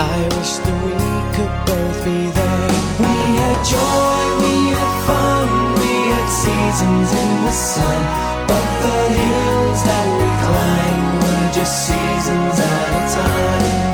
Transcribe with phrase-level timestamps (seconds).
[0.00, 0.94] I wish that we
[1.34, 2.70] could both be there.
[3.02, 8.00] We had joy, we had fun, we had seasons in the sun.
[8.46, 13.87] But the hills that we climbed were just seasons at a time.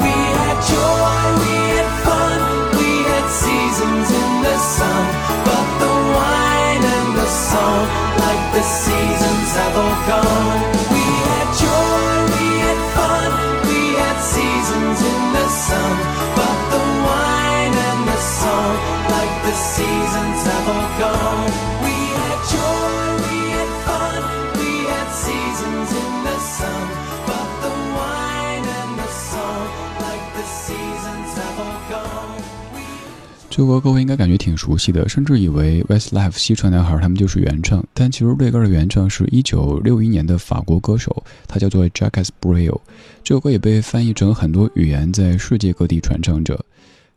[33.55, 42.81] 这首歌各位应该感觉挺熟悉的，甚至以为 Westlife 西川男孩他们就是原唱，但其实这歌的原唱是一九六一年的法国歌手，他叫做 Jacques Brel。
[43.23, 46.59] 这首歌也被翻译成很多语言，在世界各地传唱着。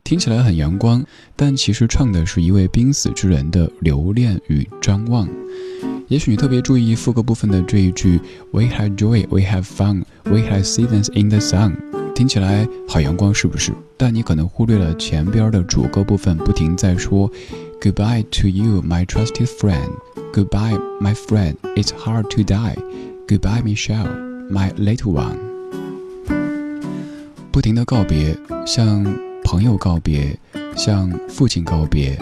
[0.03, 1.03] 听起来很阳光，
[1.35, 5.27] 但其实唱的是一位濒死之人的留恋与张望。
[6.07, 11.73] 也许你特别注意副歌部分的这一句 "We had joy, we have fun, we had seasons in the sun"，
[12.17, 13.71] 听起来好阳光，是不是？
[13.95, 17.31] 但你可能忽略了前边的主歌部分，不停在说
[17.79, 19.91] "Goodbye to you, my trusted friend.
[20.33, 21.57] Goodbye, my friend.
[21.75, 22.75] It's hard to die.
[23.27, 24.07] Goodbye, Michelle,
[24.49, 25.37] my little one."
[27.51, 28.35] 不停的告别，
[28.65, 29.05] 向
[29.43, 30.35] 朋友告别，
[30.75, 32.17] 向父亲告别，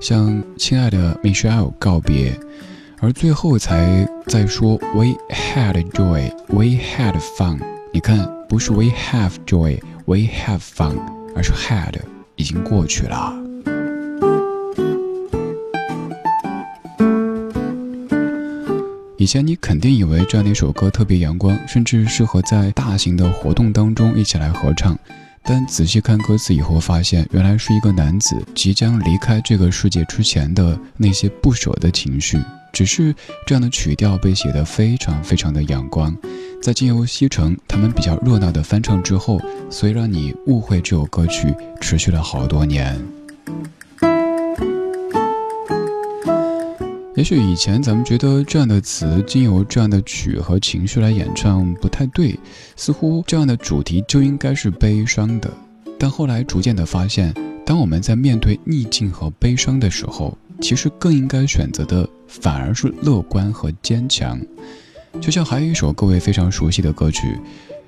[0.00, 2.38] 向亲爱的 Michelle 告别，
[3.00, 7.58] 而最后才在说 We had joy, we had fun。
[7.92, 10.98] 你看，不是 We have joy, we have fun，
[11.36, 11.94] 而是 had
[12.34, 13.32] 已经过去了。
[19.16, 24.98] 以前你肯定以为这样的一首歌特别阳光，甚至适合在大型的活动当中一起来合唱。
[25.44, 32.36] 但仔细看歌词以后，发现原来是一个男子即将离开这个世界之前的那些不舍的情绪。
[32.72, 33.14] 只是
[33.46, 36.16] 这样的曲调被写得非常非常的阳光，
[36.62, 43.00] 在经由西城他们比较热闹的翻唱之后，所以让你误会这首歌曲持续了好多年。
[47.16, 52.38] 也许以前咱们觉得这样的词经由这样的曲和情绪来演唱不太对，
[52.76, 55.50] 似乎这样的主题就应该是悲伤的。
[55.98, 57.34] 但后来逐渐的发现，
[57.66, 62.08] 当我们在面对逆境和悲伤的时候，其实更应该选择的
[62.40, 64.40] 反而是乐观和坚强。
[65.20, 67.36] 就像还有一首各位非常熟悉的歌曲，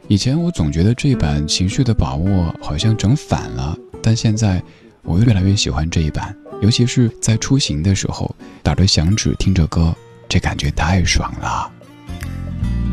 [0.09, 4.61] 以前我总觉得这一版情绪的把握好像整反了，但现在
[5.03, 6.37] 我越来越喜欢这一版。
[6.61, 9.95] 尤其是在出行的时候，打着响指听着歌，
[10.29, 11.71] 这感觉太爽了。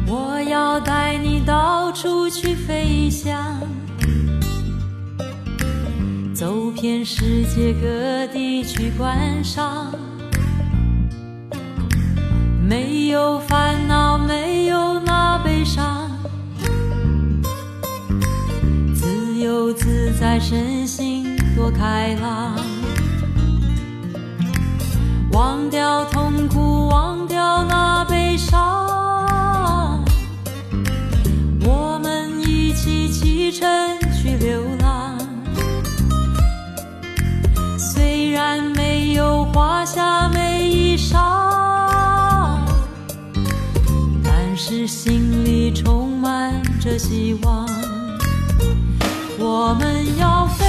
[0.08, 3.60] 我要带你到处去飞翔，
[6.34, 9.94] 走遍世界各地去观赏，
[12.70, 16.08] 没有烦恼，没有那悲伤，
[18.94, 22.56] 自由自在，身心多开朗。
[25.32, 29.09] 忘掉痛苦，忘掉那悲伤，
[44.90, 47.70] 心里充满着希望。
[49.38, 50.69] 我们要飞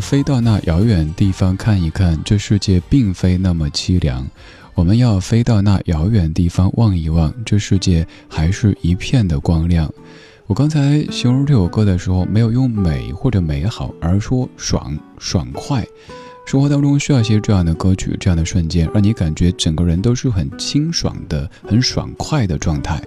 [0.00, 4.26] 飞到那遥远地方看一看，这世界并非那么凄凉。
[4.74, 9.92] 我们要飞到那遥远地方望一望，这世界还是一片的光亮。
[10.46, 15.86] 我刚才形容这首歌的时候，没有用美或者美好，而说爽爽快。
[16.48, 22.98] 生活当中需要一些这样的歌曲，这样的瞬间，让你感觉整个人都是很清爽的、很爽快的状态。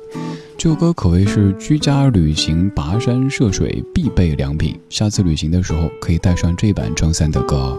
[0.60, 4.80] 这首歌可谓是居家旅行、跋山涉水必备良品。
[4.92, 7.76] 下次旅行的时候，可以带上这版张三的歌。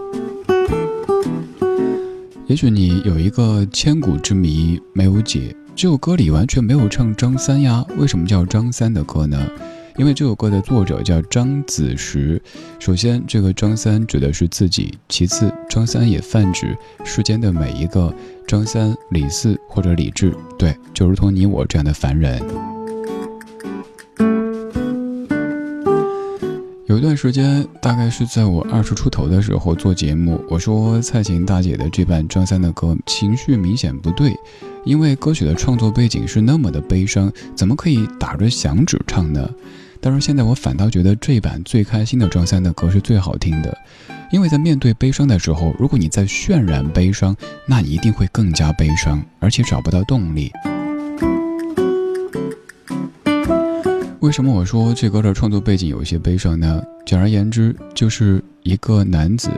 [2.49, 7.85] 也许你有一个千古之谜没有解，这首歌里完全没有唱张三呀？
[7.97, 9.39] 为什么叫张三的歌呢？
[9.97, 12.41] 因为这首歌的作者叫张子时。
[12.79, 18.13] 首先，这个张三指的是自己；其次，张三也泛指世间的每一个
[18.47, 22.43] 张三、李四或者李治，对，就如同你我这样的凡人。
[26.87, 34.35] 有一段时间，大概是在我二十出头的时候做节目，我说蔡琴大姐的这版张三的歌情绪明显不对，
[34.85, 39.49] 因为歌曲的创作背景是那么的悲伤，怎么可以打着响指唱呢？
[40.01, 43.77] 但是现在我反倒觉得这版最开心的张三的歌是最好听的，
[44.33, 47.37] 因为在面对悲伤的时候，如果你在渲染悲伤，
[47.67, 50.51] 那你一定会更加悲伤，而且找不到动力。
[54.19, 56.83] 为什么我说这歌的创作背景有一些悲伤呢？
[57.07, 59.51] 简而言之，就是一个男子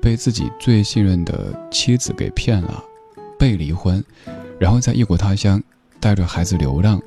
[0.00, 2.82] 被自己最信任的妻子给骗了，
[3.38, 4.02] 被离婚，
[4.58, 5.62] 然后在异国他乡
[6.00, 7.00] 带着孩子流浪，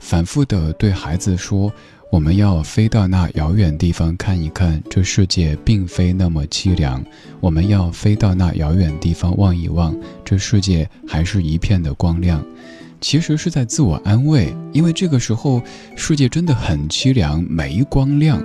[0.00, 1.72] 反复的对孩子说
[2.10, 7.04] ：“我们要飞到那遥远地方看一看，这世界并非那么凄凉。
[7.40, 12.44] 我们要飞到那遥远地方望一望，这世界还是一片的光亮。”
[12.98, 15.62] 其实是在自我安慰，因为这个时候
[15.96, 18.42] 世界真的很凄凉，没光亮。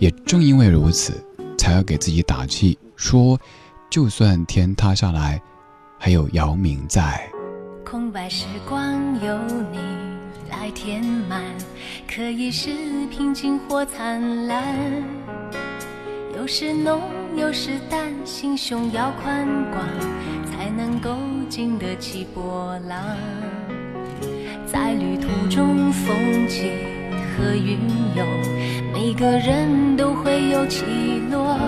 [0.00, 1.12] 也正因为如此，
[1.56, 3.38] 才要给自己打气，说
[3.88, 5.40] 就算天塌下来，
[5.96, 7.20] 还有姚明在。
[7.90, 8.92] 空白时光
[9.24, 9.38] 有
[9.72, 9.78] 你
[10.50, 11.40] 来填满，
[12.06, 12.68] 可以是
[13.10, 14.62] 平静或灿烂。
[16.36, 17.00] 有时浓，
[17.34, 19.82] 有时淡，心胸要宽广，
[20.44, 21.16] 才能够
[21.48, 23.16] 经得起波浪。
[24.66, 26.14] 在旅途中，风
[26.46, 26.70] 起
[27.38, 27.78] 和云
[28.14, 28.26] 涌，
[28.92, 30.84] 每个人都会有起
[31.30, 31.58] 落。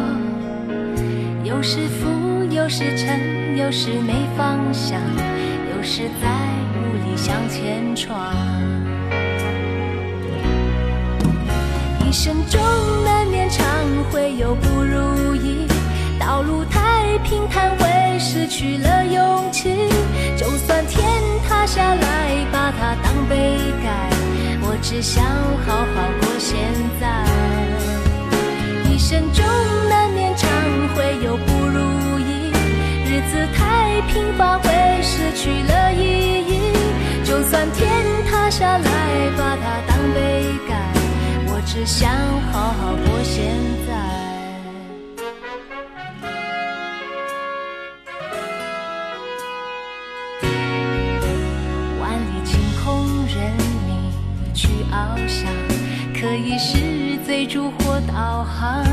[1.45, 5.01] 有时浮，有时沉，有时没方向，
[5.81, 6.29] 有时在
[6.77, 8.15] 无力向前闯。
[12.07, 12.61] 一生中
[13.03, 13.65] 难免常
[14.11, 15.67] 会有不如意，
[16.19, 19.89] 道路太平坦会失去了勇气。
[20.37, 21.03] 就算天
[21.49, 24.11] 塌下来，把它当被盖，
[24.61, 25.25] 我只想
[25.65, 26.59] 好好过现
[27.01, 27.25] 在。
[28.93, 29.43] 一生中
[29.89, 30.47] 难免常
[30.95, 32.10] 会有不如意，
[33.21, 36.73] 日子太平凡会失去了意义。
[37.23, 37.87] 就算天
[38.25, 38.91] 塌下来，
[39.37, 40.75] 把它当杯盖，
[41.49, 42.11] 我只想
[42.51, 43.45] 好好过现
[43.87, 43.91] 在。
[54.93, 55.47] 翱翔
[56.13, 58.85] 可以是追逐或导航，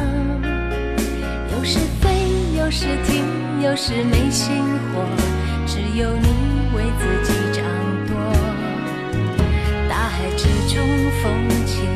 [2.68, 3.24] 有时停，
[3.62, 5.06] 有时没心火，
[5.66, 6.28] 只有你
[6.76, 7.64] 为自己掌
[8.06, 8.14] 舵。
[9.88, 10.86] 大海之中，
[11.24, 11.32] 风
[11.66, 11.88] 起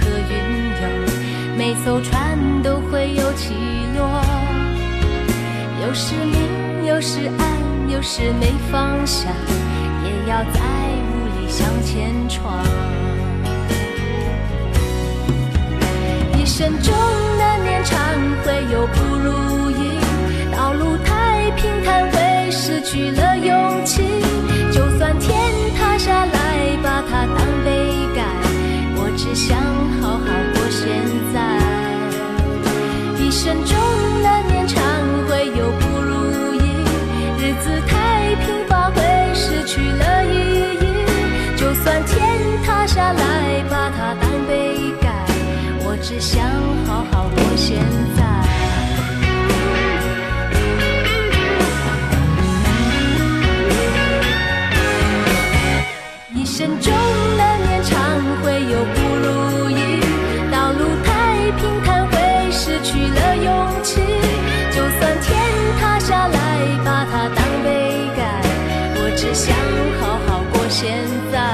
[0.00, 0.34] 和云
[0.80, 3.54] 涌，每艘船都会有起
[3.96, 4.22] 落。
[5.82, 7.44] 有时明，有时暗，
[7.88, 9.32] 有时没方向，
[10.04, 10.60] 也要在
[11.10, 12.64] 雾里向前闯。
[16.38, 16.94] 一生中
[17.36, 17.98] 难免常
[18.44, 19.32] 会有不如，
[21.56, 24.02] 平坦会失去了勇气。
[24.72, 25.32] 就算天
[25.76, 27.70] 塌下来，把它当杯
[28.14, 28.22] 盖，
[28.96, 29.56] 我只想
[30.00, 30.82] 好好过现
[31.32, 31.36] 在。
[33.22, 33.76] 一生中
[34.22, 34.82] 难免常
[35.28, 36.58] 会有不如意，
[37.38, 39.00] 日子太平凡会
[39.34, 40.84] 失去了意义。
[41.56, 42.18] 就算天
[42.64, 45.08] 塌下来，把它当杯盖。
[45.86, 46.44] 我只想
[46.86, 47.78] 好好过现
[48.16, 48.23] 在。
[56.44, 56.92] 一生中
[57.38, 57.98] 难免常
[58.42, 59.98] 会有不如意，
[60.52, 64.02] 道路太平坦会失去了勇气。
[64.70, 65.40] 就算天
[65.80, 66.36] 塌下来，
[66.84, 68.42] 把它当被盖，
[68.94, 69.56] 我只想
[69.98, 70.92] 好好过现
[71.32, 71.53] 在。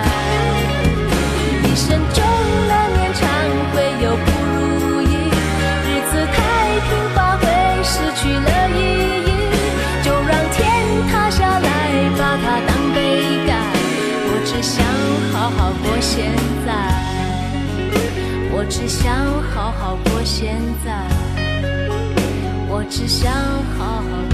[18.70, 21.04] 只想好好过现在，
[22.68, 23.32] 我只想
[23.76, 24.29] 好好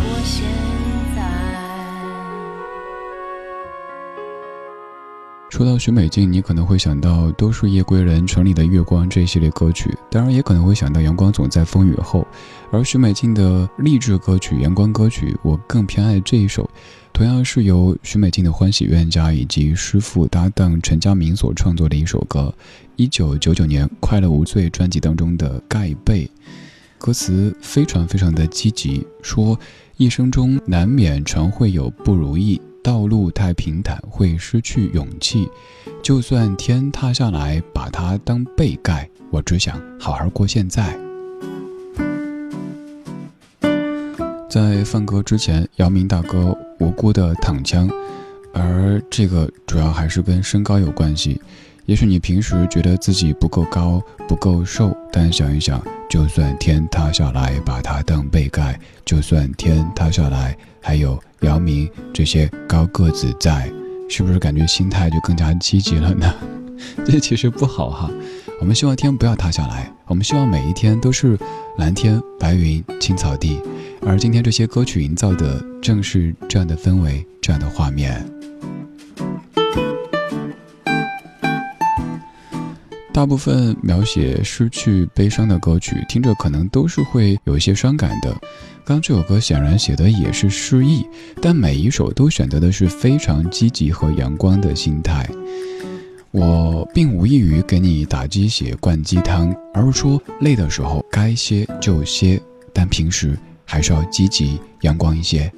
[5.57, 12.21] 说到许美静，你可能会想到《都是夜归人》《城里的月光》这一系列歌曲，当然也可能会想到《阳光总在风雨后》。
[12.71, 16.69] 而许美静的励志歌曲、阳光歌曲，我更偏爱这一首，
[17.11, 22.55] 同样是由许美静的欢喜冤家以及师傅搭档陈佳明所创作的一首歌，
[22.97, 26.27] 一九九九年《快乐无罪》专辑当中的《盖被》，
[26.99, 29.59] 歌词非常非常的积极，说
[29.97, 32.61] 一生中难免常会有不如意。
[32.87, 35.50] 道路太平坦，会失去勇气。
[36.05, 40.97] 就算天塌下来，把它当被盖，我只想好好过现在。
[44.49, 47.90] 在放歌之前，姚明大哥无辜的躺枪，
[48.55, 51.43] 而这个主要还是跟身高有关系。
[51.87, 58.75] 也许你平时觉得自己不够高、不够瘦，但想一想，就算天塌下来，把它当被盖；
[59.05, 61.19] 就算天塌下来，还有。
[61.43, 63.71] 姚明这些高个子在，
[64.09, 66.35] 是不是感觉心态就更加积极了呢？
[67.05, 68.11] 这其实不好哈。
[68.59, 71.38] 我们希望天不要塌下来，我们希望每一天都是
[71.76, 73.61] 蓝天白云青草地。
[74.00, 78.27] 而今天这些歌曲营造的正是这样的氛围，这样的画面。
[83.16, 88.37] 大部分描写失去悲伤的歌曲，听着可能都是会有一些伤感的。
[88.85, 91.02] 刚这首歌显然写的也是失意，
[91.40, 95.26] 但每一首都选择的是非常积极和阳光的心态。
[96.31, 102.38] 我并无意于给你打鸡血、灌鸡汤，而是说累的时候该歇就歇，
[102.74, 105.50] 但平时还是要积极阳光一些。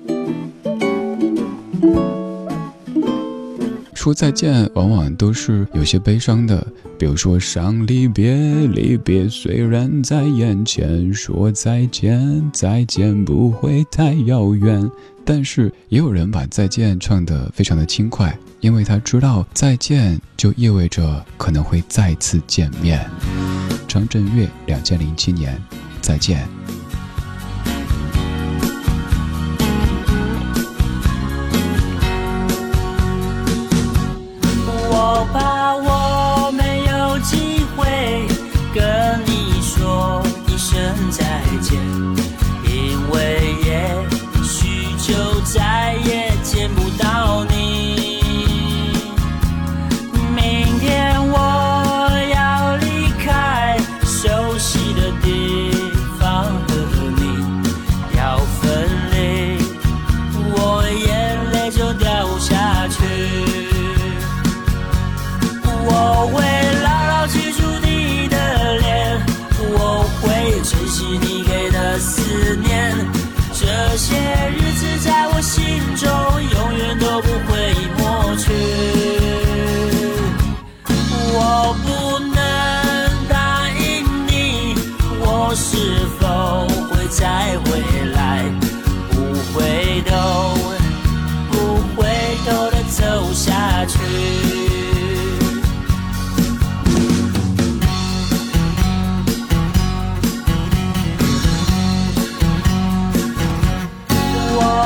[3.98, 6.64] 说再见，往往都是有些悲伤的。
[6.96, 8.32] 比如说，伤离别，
[8.68, 14.88] 离别虽然在眼前，说再见，再见不会太遥远。
[15.24, 23.04] 但是也有人把再见唱得非常的轻快，因为他知道再见就意味着可能会再次见面。
[23.88, 25.60] 张震岳，两千零七年，
[26.00, 26.57] 再见。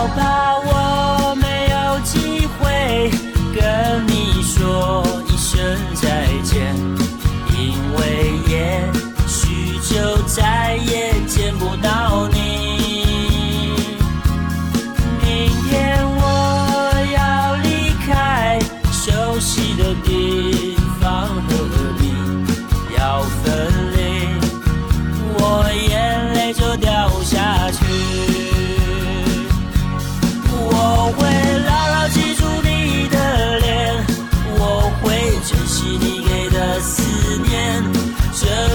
[0.05, 0.52] about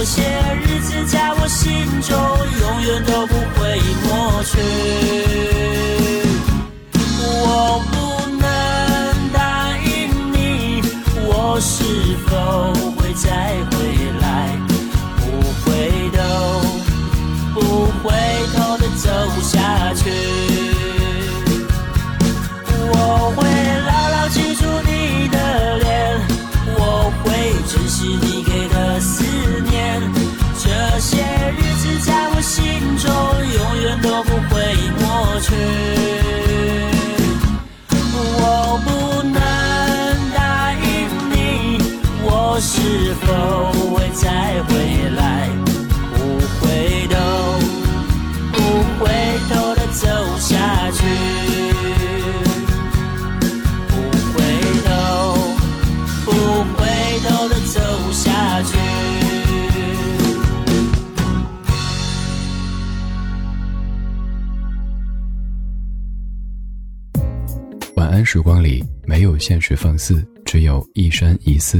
[0.10, 0.24] 那些
[0.62, 2.17] 日子在我心中
[2.62, 4.96] 永远都不会抹去。
[42.58, 43.28] 我是否
[43.93, 44.74] 会再回
[45.12, 45.48] 来？
[46.15, 46.17] 不
[46.60, 46.65] 回
[47.08, 47.15] 头，
[48.52, 48.58] 不
[48.98, 49.06] 回
[49.48, 51.06] 头的走下去。
[53.88, 53.93] 不
[54.34, 54.41] 回
[54.88, 54.89] 头，
[56.26, 56.32] 不
[56.74, 56.82] 回
[57.30, 57.78] 头的走
[58.12, 58.76] 下去。
[67.93, 71.80] 晚安，时光里没有现实放肆，只有一生一世。